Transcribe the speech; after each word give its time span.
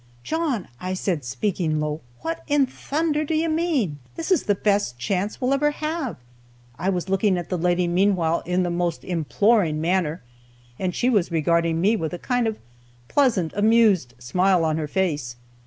'John,' 0.23 0.67
I 0.79 0.95
said, 0.95 1.23
speaking 1.23 1.79
low, 1.79 2.01
'what 2.21 2.41
in 2.47 2.65
thunder 2.65 3.23
do 3.23 3.35
you 3.35 3.47
mean? 3.49 3.99
This 4.15 4.31
is 4.31 4.41
the 4.45 4.55
best 4.55 4.97
chance 4.97 5.39
we'll 5.39 5.53
ever 5.53 5.69
have.' 5.69 6.17
I 6.79 6.89
was 6.89 7.07
looking 7.07 7.37
at 7.37 7.49
the 7.49 7.57
lady 7.59 7.87
meanwhile 7.87 8.41
in 8.47 8.63
the 8.63 8.71
most 8.71 9.03
imploring 9.03 9.79
manner, 9.79 10.23
and 10.79 10.95
she 10.95 11.07
was 11.11 11.29
regarding 11.31 11.79
me 11.79 11.95
with 11.95 12.13
a 12.13 12.17
kind 12.17 12.47
of 12.47 12.55
a 12.55 12.59
pleasant, 13.13 13.53
amused 13.55 14.15
smile 14.17 14.65
on 14.65 14.77
her 14.77 14.87
face. 14.87 15.35